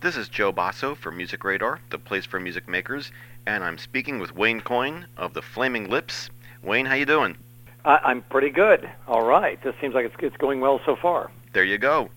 [0.00, 3.10] This is Joe Bosso for Music Radar, the place for music makers,
[3.46, 6.30] and I'm speaking with Wayne Coyne of the Flaming Lips.
[6.62, 7.36] Wayne, how you doing?
[7.84, 8.88] I, I'm pretty good.
[9.08, 9.60] All right.
[9.60, 11.32] This seems like it's, it's going well so far.
[11.52, 12.10] There you go.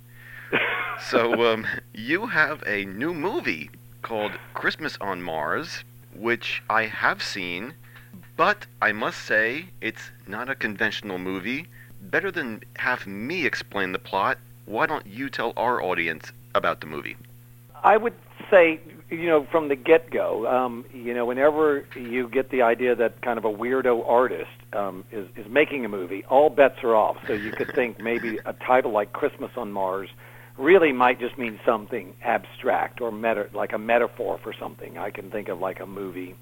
[1.01, 3.71] so, um, you have a new movie
[4.03, 7.73] called Christmas on Mars, which I have seen,
[8.37, 11.65] but I must say it's not a conventional movie.
[11.99, 14.37] Better than have me explain the plot,
[14.67, 17.17] why don't you tell our audience about the movie?
[17.83, 18.13] I would
[18.49, 18.79] say,
[19.09, 23.37] you know, from the get-go, um, you know, whenever you get the idea that kind
[23.37, 27.17] of a weirdo artist um, is is making a movie, all bets are off.
[27.27, 30.09] So you could think maybe a title like Christmas on Mars
[30.57, 34.97] really might just mean something abstract or meta, like a metaphor for something.
[34.97, 36.35] I can think of like a movie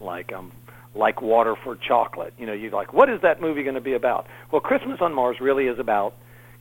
[0.00, 0.52] like um
[0.94, 2.32] like Water for Chocolate.
[2.38, 4.26] You know, you're like, what is that movie going to be about?
[4.50, 6.14] Well, Christmas on Mars really is about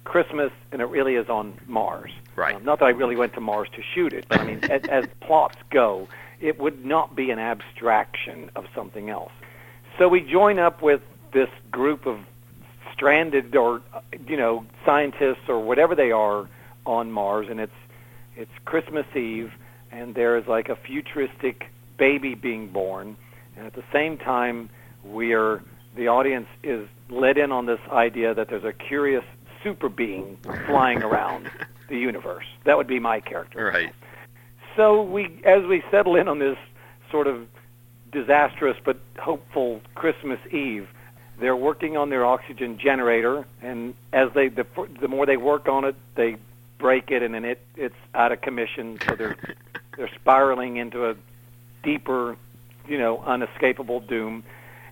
[0.05, 2.11] Christmas, and it really is on Mars.
[2.35, 2.55] Right.
[2.55, 4.83] Um, not that I really went to Mars to shoot it, but I mean, as,
[4.83, 6.07] as plots go,
[6.39, 9.31] it would not be an abstraction of something else.
[9.97, 11.01] So we join up with
[11.33, 12.19] this group of
[12.93, 13.81] stranded or
[14.27, 16.47] you know scientists or whatever they are
[16.85, 17.73] on Mars, and it's
[18.37, 19.51] it's Christmas Eve,
[19.91, 23.17] and there is like a futuristic baby being born,
[23.57, 24.69] and at the same time,
[25.03, 25.61] we are
[25.95, 29.23] the audience is led in on this idea that there's a curious
[29.65, 31.49] super being flying around
[31.89, 32.45] the universe.
[32.65, 33.71] That would be my character.
[33.73, 33.91] Right.
[34.77, 36.57] So we, as we settle in on this
[37.09, 37.47] sort of
[38.11, 40.87] disastrous but hopeful Christmas Eve,
[41.39, 44.65] they're working on their oxygen generator, and as they the,
[45.01, 46.37] the more they work on it, they
[46.77, 48.99] break it, and then it it's out of commission.
[49.05, 49.35] So they're
[49.97, 51.15] they're spiraling into a
[51.83, 52.37] deeper,
[52.87, 54.43] you know, unescapable doom.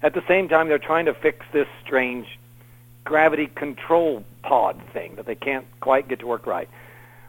[0.02, 2.28] At the same time, they're trying to fix this strange
[3.04, 6.70] gravity control pod thing that they can't quite get to work right.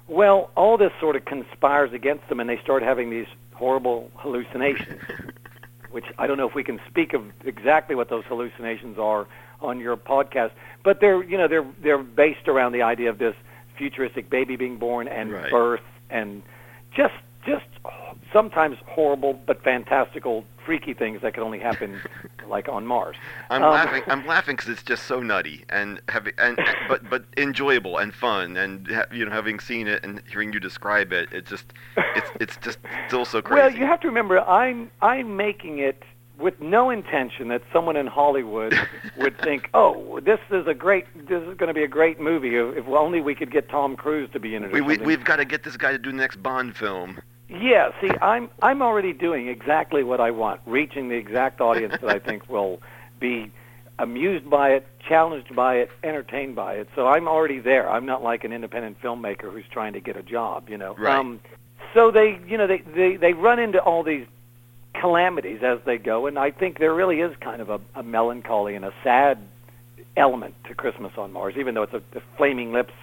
[0.08, 5.00] Well, all this sort of conspires against them, and they start having these horrible hallucinations,
[5.91, 9.27] which I don't know if we can speak of exactly what those hallucinations are
[9.60, 10.50] on your podcast,
[10.82, 13.34] but they're you know they're they're based around the idea of this
[13.78, 15.50] futuristic baby being born and Right.
[15.50, 16.43] birth and
[16.94, 17.15] just just
[18.34, 22.00] sometimes horrible but fantastical freaky things that can only happen
[22.49, 23.17] like on Mars.
[23.49, 24.03] I'm Um, laughing.
[24.09, 26.59] I'm laughing because it's just so nutty and having and
[26.89, 31.12] but but enjoyable and fun and you know having seen it and hearing you describe
[31.12, 33.61] it, it just it's it's just still so crazy.
[33.61, 36.03] Well, you have to remember, I'm I'm making it
[36.37, 38.75] with no intention that someone in Hollywood
[39.19, 42.56] would think, "Oh, this is a great, this is going to be a great movie.
[42.56, 45.25] If, if only we could get Tom Cruise to be in it." We, we we've
[45.25, 47.21] got to get this guy to do the next Bond film.
[47.60, 52.10] Yeah, see, I'm I'm already doing exactly what I want, reaching the exact audience that
[52.10, 52.81] I think will
[53.20, 53.50] be
[53.98, 56.88] amused by it, challenged by it, entertained by it.
[56.94, 57.88] So I'm already there.
[57.88, 60.94] I'm not like an independent filmmaker who's trying to get a job, you know.
[60.97, 61.16] Right.
[61.16, 61.41] Um,
[61.93, 64.26] so they, you know, they, they they run into all these
[64.94, 68.75] calamities as they go, and I think there really is kind of a, a melancholy
[68.75, 69.38] and a sad
[70.16, 72.94] element to Christmas on Mars, even though it's a, a flaming lips,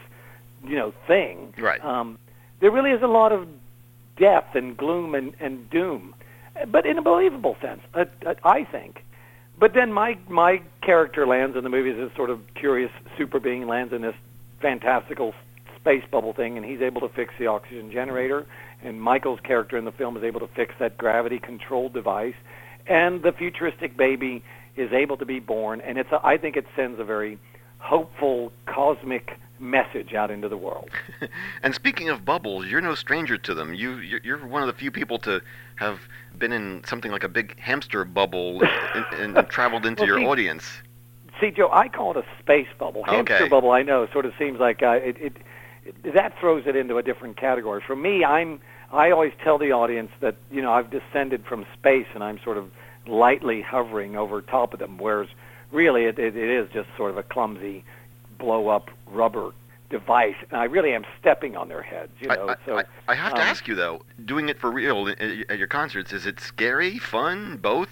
[0.66, 1.54] you know, thing.
[1.58, 1.84] Right.
[1.84, 2.18] Um,
[2.60, 3.48] there really is a lot of
[4.18, 6.14] death and gloom and, and doom,
[6.68, 9.04] but in a believable sense, uh, uh, I think.
[9.60, 13.68] But then my my character lands in the movie as sort of curious super being
[13.68, 14.16] lands in this
[14.60, 15.34] fantastical
[15.76, 18.46] space bubble thing, and he's able to fix the oxygen generator.
[18.84, 22.36] And Michael's character in the film is able to fix that gravity control device,
[22.88, 24.44] and the futuristic baby
[24.76, 25.82] is able to be born.
[25.82, 27.38] And it's a, I think it sends a very
[27.78, 30.90] hopeful cosmic message out into the world.
[31.64, 33.74] and speaking of bubbles, you're no stranger to them.
[33.74, 35.42] You you're, you're one of the few people to
[35.76, 36.00] have
[36.38, 38.62] been in something like a big hamster bubble
[39.14, 40.64] and, and traveled into Well, your see- audience.
[41.40, 43.04] See, Joe, I call it a space bubble.
[43.04, 43.48] Hamster Okay.
[43.50, 45.38] bubble, I know, sort of seems like uh, it, it,
[45.84, 46.14] it.
[46.14, 47.82] That throws it into a different category.
[47.86, 48.60] For me, I'm.
[48.92, 52.58] I always tell the audience that you know I've descended from space and I'm sort
[52.58, 52.70] of
[53.08, 55.30] lightly hovering over top of them, whereas
[55.72, 57.84] really it, it, it is just sort of a clumsy,
[58.42, 59.52] blow-up rubber
[59.90, 62.12] device, and I really am stepping on their heads.
[62.20, 64.58] You know, I, I, so I, I have to um, ask you though, doing it
[64.58, 67.90] for real at, at your concerts, is it scary, fun, both?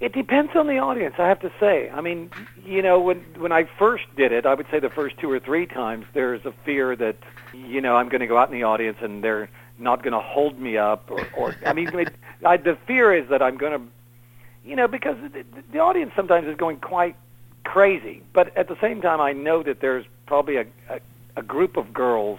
[0.00, 1.88] It depends on the audience, I have to say.
[1.90, 2.30] I mean,
[2.64, 5.40] you know, when when I first did it, I would say the first two or
[5.40, 7.16] three times there's a fear that,
[7.52, 9.48] you know, I'm going to go out in the audience and they're
[9.78, 12.14] not going to hold me up, or, or I mean, it,
[12.44, 13.84] I, the fear is that I'm going to,
[14.68, 17.16] you know, because the, the audience sometimes is going quite
[17.64, 21.00] crazy, but at the same time, I know that there's probably a, a
[21.36, 22.38] a group of girls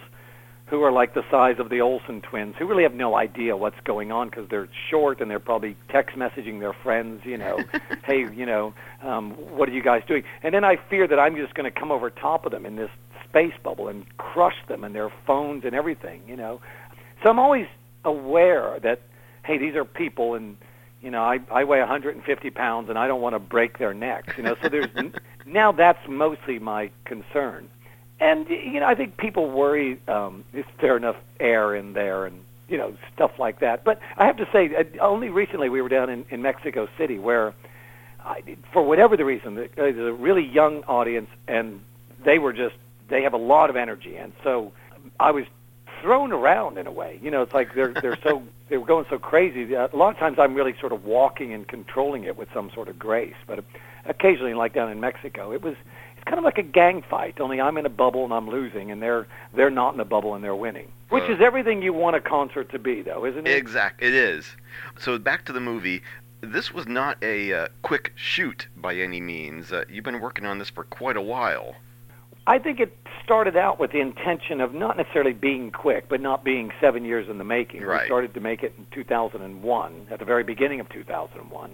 [0.67, 3.79] who are like the size of the Olsen twins, who really have no idea what's
[3.83, 7.59] going on because they're short and they're probably text messaging their friends, you know,
[8.05, 8.73] hey, you know,
[9.03, 10.23] um, what are you guys doing?
[10.41, 12.77] And then I fear that I'm just going to come over top of them in
[12.77, 12.89] this
[13.29, 16.61] space bubble and crush them and their phones and everything, you know.
[17.21, 17.67] So I'm always
[18.03, 19.01] aware that
[19.43, 20.57] hey, these are people and
[21.05, 24.35] you know, I, I weigh 150 pounds and I don't want to break their necks.
[24.37, 24.89] You know, so there's
[25.45, 27.69] now that's mostly my concern.
[28.19, 32.41] And you know, I think people worry um, is there enough air in there and
[32.67, 33.83] you know stuff like that.
[33.83, 37.19] But I have to say, uh, only recently we were down in, in Mexico City
[37.19, 37.53] where,
[38.25, 38.41] I,
[38.73, 41.81] for whatever the reason, there's a really young audience and
[42.23, 42.75] they were just
[43.09, 44.71] they have a lot of energy, and so
[45.19, 45.45] I was
[46.01, 47.19] thrown around in a way.
[47.21, 49.73] You know, it's like they're they're so they were going so crazy.
[49.73, 52.87] A lot of times I'm really sort of walking and controlling it with some sort
[52.87, 53.35] of grace.
[53.47, 53.63] But
[54.05, 55.75] occasionally, like down in Mexico, it was
[56.15, 57.39] it's kind of like a gang fight.
[57.39, 60.35] Only I'm in a bubble and I'm losing, and they're they're not in a bubble
[60.35, 60.91] and they're winning.
[61.09, 63.55] Which uh, is everything you want a concert to be, though, isn't it?
[63.55, 64.55] Exactly, it is.
[64.99, 66.01] So back to the movie.
[66.41, 69.71] This was not a uh, quick shoot by any means.
[69.71, 71.75] Uh, you've been working on this for quite a while.
[72.47, 76.43] I think it started out with the intention of not necessarily being quick, but not
[76.43, 77.81] being seven years in the making.
[77.81, 78.03] Right.
[78.03, 81.71] We started to make it in 2001, at the very beginning of 2001.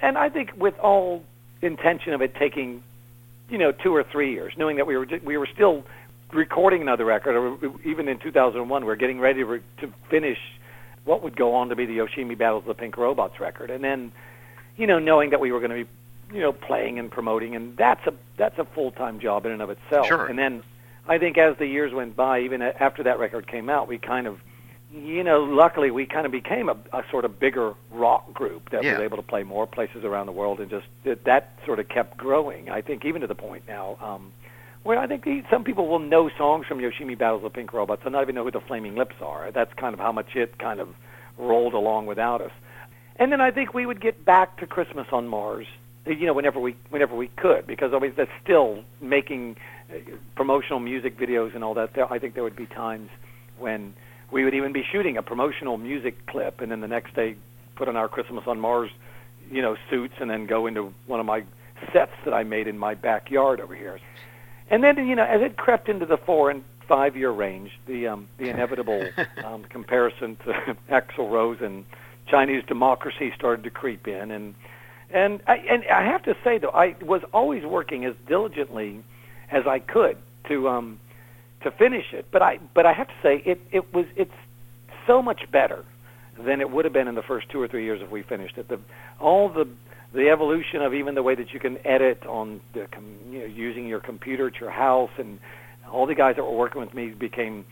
[0.00, 1.22] And I think with all
[1.62, 2.82] intention of it taking,
[3.48, 5.84] you know, two or three years, knowing that we were we were still
[6.32, 10.38] recording another record, or even in 2001, we are getting ready to, to finish
[11.04, 13.82] what would go on to be the Yoshimi Battles of the Pink Robots record, and
[13.82, 14.12] then,
[14.76, 15.90] you know, knowing that we were going to be
[16.32, 19.62] you know, playing and promoting, and that's a that's a full time job in and
[19.62, 20.06] of itself.
[20.06, 20.26] Sure.
[20.26, 20.62] And then
[21.06, 24.26] I think as the years went by, even after that record came out, we kind
[24.26, 24.38] of,
[24.92, 28.84] you know, luckily we kind of became a, a sort of bigger rock group that
[28.84, 28.92] yeah.
[28.92, 31.88] was able to play more places around the world, and just that, that sort of
[31.88, 32.68] kept growing.
[32.68, 33.96] I think even to the point now.
[34.00, 34.32] Um,
[34.84, 38.02] where I think the, some people will know songs from Yoshimi Battles of Pink Robots
[38.04, 39.50] and not even know who the Flaming Lips are.
[39.50, 40.88] That's kind of how much it kind of
[41.36, 42.52] rolled along without us.
[43.16, 45.66] And then I think we would get back to Christmas on Mars
[46.08, 49.56] you know, whenever we whenever we could, because always that's still making
[49.90, 49.96] uh,
[50.34, 51.94] promotional music videos and all that.
[51.94, 53.10] There, I think there would be times
[53.58, 53.94] when
[54.30, 57.36] we would even be shooting a promotional music clip, and then the next day
[57.76, 58.90] put on our Christmas on Mars,
[59.50, 61.44] you know, suits, and then go into one of my
[61.92, 63.98] sets that I made in my backyard over here.
[64.70, 68.08] And then, you know, as it crept into the four and five year range, the
[68.08, 69.08] um, the inevitable
[69.44, 71.84] um, comparison to Axl Rose and
[72.26, 74.54] Chinese democracy started to creep in, and
[75.10, 79.02] and I, and I have to say though, I was always working as diligently
[79.50, 80.18] as I could
[80.48, 81.00] to um,
[81.62, 82.26] to finish it.
[82.30, 84.30] But I but I have to say it it was it's
[85.06, 85.84] so much better
[86.38, 88.58] than it would have been in the first two or three years if we finished
[88.58, 88.68] it.
[88.68, 88.78] The
[89.20, 89.68] all the
[90.12, 92.86] the evolution of even the way that you can edit on the
[93.30, 95.38] you know, using your computer at your house and
[95.90, 97.64] all the guys that were working with me became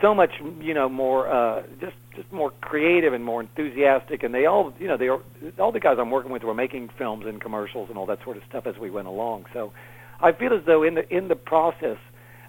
[0.00, 4.46] so much you know more uh just just more creative and more enthusiastic and they
[4.46, 5.20] all you know they are
[5.58, 8.36] all the guys I'm working with were making films and commercials and all that sort
[8.36, 9.46] of stuff as we went along.
[9.52, 9.72] So
[10.20, 11.98] I feel as though in the in the process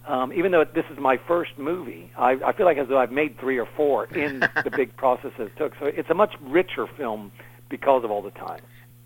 [0.07, 3.11] um even though this is my first movie I I feel like as though I've
[3.11, 5.73] made 3 or 4 in the big process it took.
[5.79, 7.31] So it's a much richer film
[7.69, 8.61] because of all the time.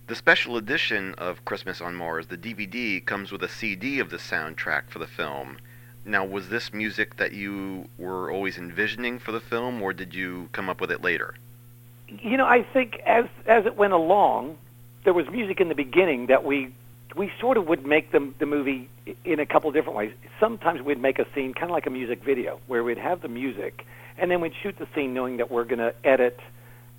[0.08, 4.18] The special edition of Christmas on Mars, the DVD, comes with a CD of the
[4.18, 5.58] soundtrack for the film.
[6.04, 10.50] Now, was this music that you were always envisioning for the film, or did you
[10.52, 11.36] come up with it later?
[12.08, 14.58] You know, I think as as it went along,
[15.04, 16.74] there was music in the beginning that we
[17.16, 18.90] we sort of would make the the movie
[19.24, 20.14] in a couple different ways.
[20.40, 23.28] Sometimes we'd make a scene kind of like a music video, where we'd have the
[23.28, 23.86] music,
[24.18, 26.40] and then we'd shoot the scene knowing that we're going to edit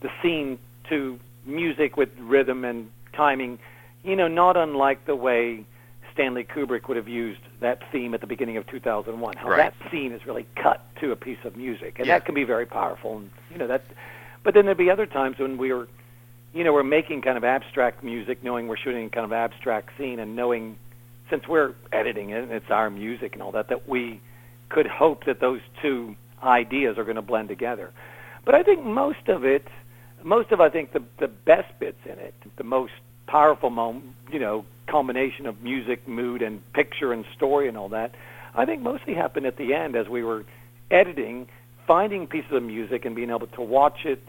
[0.01, 3.59] the scene to music with rhythm and timing.
[4.05, 5.65] You know, not unlike the way
[6.13, 9.37] Stanley Kubrick would have used that theme at the beginning of 2001.
[9.37, 9.57] How right.
[9.57, 12.19] that scene is really cut to a piece of music, and yeah.
[12.19, 13.19] that can be very powerful.
[13.19, 13.85] And you know that,
[14.43, 15.89] but then there'd be other times when we were,
[16.53, 20.19] you know, we're making kind of abstract music, knowing we're shooting kind of abstract scene,
[20.19, 20.77] and knowing
[21.31, 24.21] since we're editing it and it's our music and all that, that we
[24.69, 27.91] could hope that those two ideas are going to blend together.
[28.45, 29.67] But I think most of it,
[30.23, 32.93] most of I think the the best bits in it, the most
[33.27, 38.15] powerful moment, you know, combination of music, mood, and picture and story and all that,
[38.55, 40.45] I think mostly happened at the end as we were
[40.91, 41.49] editing,
[41.87, 44.23] finding pieces of music and being able to watch it,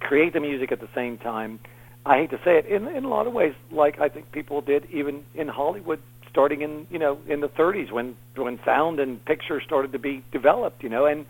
[0.00, 1.60] create the music at the same time.
[2.04, 4.60] I hate to say it, in in a lot of ways, like I think people
[4.60, 6.00] did even in Hollywood,
[6.30, 10.24] starting in you know in the 30s when when sound and picture started to be
[10.32, 11.26] developed, you know, and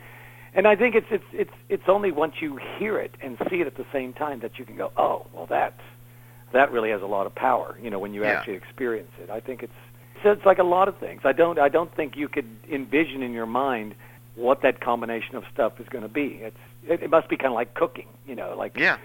[0.54, 3.66] and I think it's it's it's it's only once you hear it and see it
[3.66, 5.80] at the same time that you can go, oh, well that's
[6.52, 7.76] that really has a lot of power.
[7.82, 8.32] You know, when you yeah.
[8.32, 9.72] actually experience it, I think it's
[10.22, 11.22] so it's like a lot of things.
[11.24, 13.94] I don't I don't think you could envision in your mind
[14.34, 16.40] what that combination of stuff is going to be.
[16.42, 18.08] It's it, it must be kind of like cooking.
[18.26, 18.98] You know, like yeah.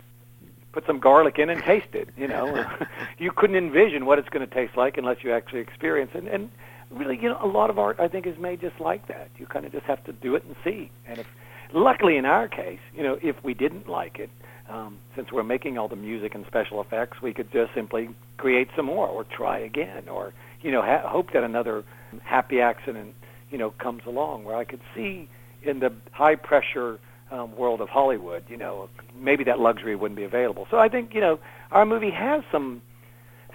[0.72, 2.10] Put some garlic in and taste it.
[2.18, 2.66] You know,
[3.20, 6.24] you couldn't envision what it's going to taste like unless you actually experience it.
[6.26, 6.50] And
[6.90, 9.30] really, you know, a lot of art I think is made just like that.
[9.38, 10.90] You kind of just have to do it and see.
[11.06, 11.28] And if
[11.74, 14.30] luckily, in our case, you know, if we didn't like it,
[14.70, 18.70] um, since we're making all the music and special effects, we could just simply create
[18.76, 21.84] some more or try again or you know ha- hope that another
[22.24, 23.14] happy accident
[23.52, 25.30] you know comes along where I could see
[25.64, 27.00] in the high pressure
[27.32, 30.68] um, world of Hollywood, you know, maybe that luxury wouldn't be available.
[30.70, 31.40] So I think you know
[31.72, 32.82] our movie has some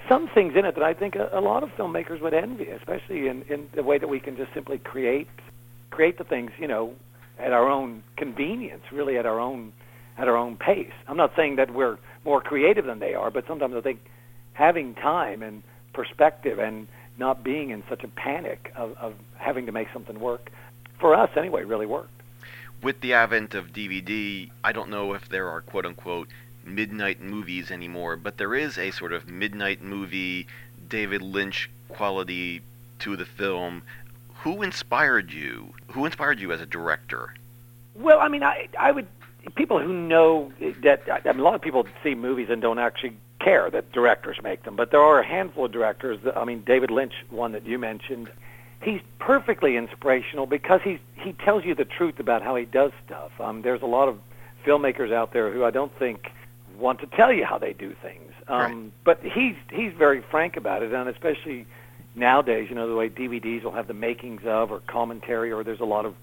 [0.09, 3.29] some things in it that I think a, a lot of filmmakers would envy, especially
[3.29, 5.29] in, in the way that we can just simply create
[5.91, 6.95] create the things you know
[7.39, 9.73] at our own convenience, really at our own
[10.19, 10.93] at our own pace.
[11.07, 14.01] I'm not saying that we're more creative than they are, but sometimes I think
[14.53, 19.73] having time and perspective and not being in such a panic of, of having to
[19.73, 20.51] make something work,
[21.01, 22.11] for us anyway, really worked.
[22.83, 26.29] With the advent of DVD, I don't know if there are quote unquote
[26.65, 30.47] midnight movies anymore, but there is a sort of midnight movie,
[30.89, 32.63] David Lynch quality
[33.01, 33.83] to the film.
[34.43, 35.75] Who inspired you?
[35.89, 37.35] Who inspired you as a director?
[37.95, 39.09] Well, I mean, I I would
[39.55, 40.53] people who know
[40.83, 44.39] that I mean, a lot of people see movies and don't actually care that directors
[44.43, 46.19] make them, but there are a handful of directors.
[46.25, 48.31] That, I mean, David Lynch, one that you mentioned,
[48.83, 53.31] he's perfectly inspirational because he he tells you the truth about how he does stuff.
[53.41, 54.19] Um, there's a lot of
[54.67, 56.31] filmmakers out there who I don't think
[56.77, 58.33] want to tell you how they do things.
[58.49, 58.93] Um, right.
[59.05, 61.67] But he's he's very frank about it, and especially
[62.15, 65.81] nowadays, you know, the way DVDs will have the makings of or commentary, or there's
[65.81, 66.15] a lot of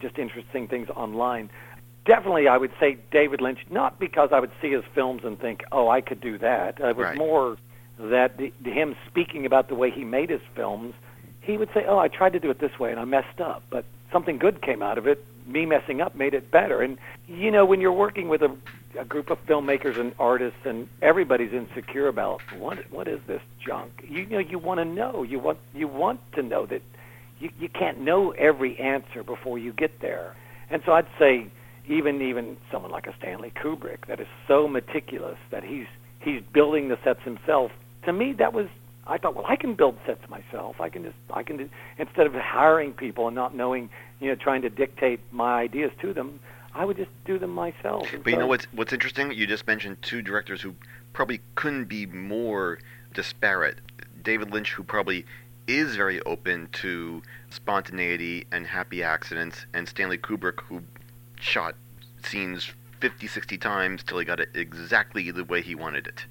[0.00, 1.50] just interesting things online
[2.04, 5.64] definitely I would say David Lynch, not because I would see his films and think,
[5.72, 6.80] oh, I could do that.
[6.80, 7.18] It was right.
[7.18, 7.56] more
[7.98, 10.94] that the, him speaking about the way he made his films,
[11.40, 13.62] he would say, oh, I tried to do it this way and I messed up,
[13.70, 15.24] but something good came out of it.
[15.46, 16.80] Me messing up made it better.
[16.80, 16.96] And
[17.28, 18.56] you know, when you're working with a,
[18.98, 24.04] a group of filmmakers and artists, and everybody's insecure about what what is this junk,
[24.08, 25.22] you, you know, you want to know.
[25.22, 26.80] You want you want to know that
[27.40, 30.34] you you can't know every answer before you get there.
[30.70, 31.50] And so I'd say
[31.88, 35.86] even even someone like a Stanley Kubrick that is so meticulous that he's
[36.20, 37.70] he's building the sets himself.
[38.04, 38.66] To me, that was
[39.06, 40.80] I thought, well, I can build sets myself.
[40.80, 44.34] I can just I can do, instead of hiring people and not knowing, you know,
[44.34, 46.40] trying to dictate my ideas to them.
[46.76, 48.08] I would just do them myself.
[48.24, 49.32] But you know what's what's interesting?
[49.32, 50.74] You just mentioned two directors who
[51.12, 52.78] probably couldn't be more
[53.12, 53.78] disparate.
[54.22, 55.24] David Lynch, who probably
[55.66, 60.82] is very open to spontaneity and happy accidents, and Stanley Kubrick, who
[61.44, 61.74] shot
[62.24, 66.24] scenes 50, 60 times till he got it exactly the way he wanted it.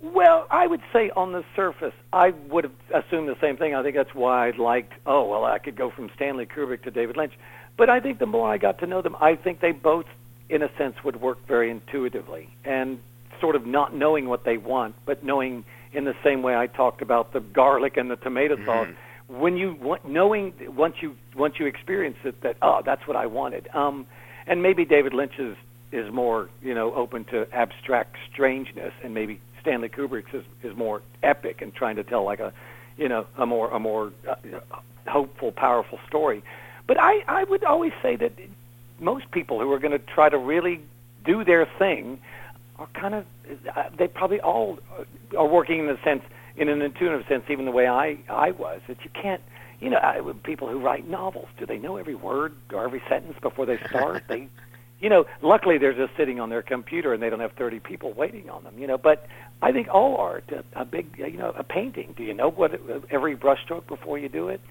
[0.00, 3.74] Well, I would say on the surface, I would have assumed the same thing.
[3.74, 6.90] I think that's why I liked, oh, well, I could go from Stanley Kubrick to
[6.90, 7.32] David Lynch.
[7.76, 10.06] But I think the more I got to know them, I think they both,
[10.48, 13.00] in a sense, would work very intuitively and
[13.40, 17.02] sort of not knowing what they want, but knowing in the same way I talked
[17.02, 18.64] about the garlic and the tomato Mm-hmm.
[18.66, 18.88] sauce.
[19.26, 23.24] When you want, knowing once you once you experience it that oh that's what I
[23.24, 23.68] wanted.
[23.72, 24.06] Um,
[24.46, 25.56] and maybe David Lynch is
[25.92, 31.02] is more you know open to abstract strangeness, and maybe Stanley Kubrick's is is more
[31.22, 32.52] epic and trying to tell like a
[32.96, 34.34] you know a more a more uh,
[35.06, 36.42] hopeful, powerful story.
[36.86, 38.32] But I I would always say that
[39.00, 40.80] most people who are going to try to really
[41.24, 42.20] do their thing
[42.78, 43.24] are kind of
[43.74, 44.78] uh, they probably all
[45.36, 46.22] are working in the sense
[46.56, 48.80] in an intuitive sense, even the way I I was.
[48.88, 49.42] That you can't
[49.84, 53.36] you know, I, people who write novels, do they know every word or every sentence
[53.42, 54.24] before they start?
[54.28, 54.48] they,
[55.00, 58.14] you know, luckily they're just sitting on their computer and they don't have 30 people
[58.14, 58.96] waiting on them, you know.
[58.96, 59.26] But
[59.60, 62.80] I think all art, a, a big, you know, a painting, do you know what
[63.10, 64.62] every brushstroke before you do it?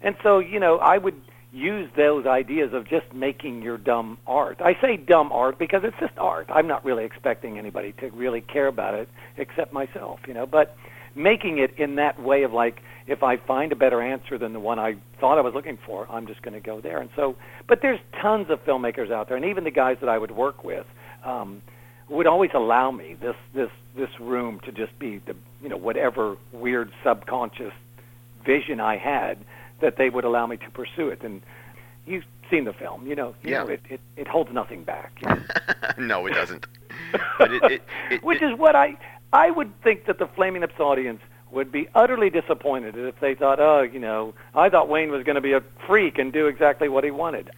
[0.00, 1.20] And so, you know, I would
[1.52, 4.60] use those ideas of just making your dumb art.
[4.60, 6.46] I say dumb art because it's just art.
[6.48, 10.46] I'm not really expecting anybody to really care about it except myself, you know.
[10.46, 10.76] But
[11.14, 14.60] making it in that way of like, if I find a better answer than the
[14.60, 16.98] one I thought I was looking for, I'm just going to go there.
[16.98, 17.36] And so,
[17.68, 20.64] but there's tons of filmmakers out there, and even the guys that I would work
[20.64, 20.86] with
[21.24, 21.62] um,
[22.08, 26.36] would always allow me this this this room to just be the you know whatever
[26.52, 27.72] weird subconscious
[28.44, 29.38] vision I had
[29.80, 31.22] that they would allow me to pursue it.
[31.22, 31.42] And
[32.06, 33.64] you've seen the film, you know, you Yeah.
[33.64, 35.12] know it, it it holds nothing back.
[35.20, 35.42] You know?
[35.98, 36.66] no, it doesn't.
[37.38, 38.96] But it, it, it, Which is what I
[39.34, 43.58] I would think that the Flaming Lips audience would be utterly disappointed if they thought,
[43.58, 46.88] oh, you know, I thought Wayne was going to be a freak and do exactly
[46.88, 47.50] what he wanted.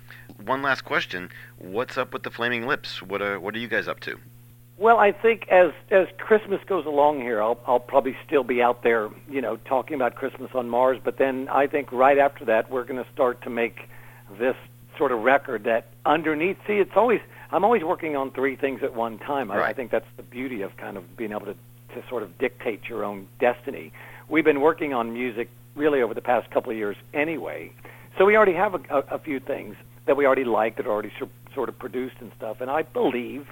[0.42, 1.28] one last question:
[1.59, 3.02] What's up with the Flaming Lips?
[3.02, 4.18] What are what are you guys up to?
[4.78, 8.83] Well, I think as as Christmas goes along here, I'll I'll probably still be out
[8.83, 10.99] there, you know, talking about Christmas on Mars.
[11.04, 13.88] But then I think right after that, we're going to start to make
[14.38, 14.56] this
[14.97, 16.56] sort of record that underneath.
[16.66, 19.50] See, it's always I'm always working on three things at one time.
[19.50, 21.55] I, I think that's the beauty of kind of being able to
[21.95, 23.93] to sort of dictate your own destiny.
[24.29, 27.73] We've been working on music really over the past couple of years anyway,
[28.19, 29.76] so we already have a, a, a few things
[30.07, 32.61] that we already like that are already sur- sort of produced and stuff.
[32.61, 33.47] And I believe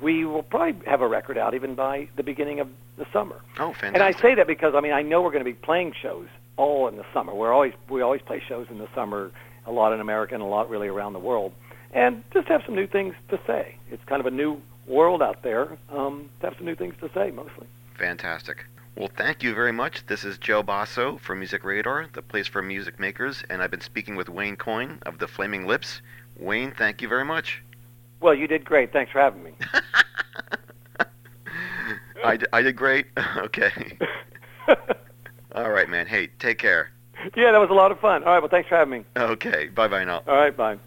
[0.00, 3.40] we will probably have a record out even by the beginning of the summer.
[3.58, 3.94] Oh, fantastic.
[3.94, 6.26] And I say that because I mean I know we're going to be playing shows
[6.56, 7.34] all in the summer.
[7.34, 9.30] We're always we always play shows in the summer,
[9.66, 11.52] a lot in America and a lot really around the world,
[11.92, 13.76] and just have some new things to say.
[13.90, 15.76] It's kind of a new world out there.
[15.90, 17.66] Um, to have some new things to say mostly.
[17.98, 18.64] Fantastic.
[18.96, 20.06] Well, thank you very much.
[20.06, 23.80] This is Joe Bosso from Music Radar, the place for music makers, and I've been
[23.80, 26.00] speaking with Wayne Coyne of the Flaming Lips.
[26.38, 27.62] Wayne, thank you very much.
[28.20, 28.92] Well, you did great.
[28.92, 29.52] Thanks for having me.
[32.24, 33.06] I, d- I did great.
[33.36, 33.96] okay.
[35.54, 36.06] All right, man.
[36.08, 36.90] Hey, take care.
[37.36, 38.24] yeah, that was a lot of fun.
[38.24, 39.04] All right, well, thanks for having me.
[39.16, 39.68] Okay.
[39.68, 40.22] Bye bye now.
[40.26, 40.78] All right, bye.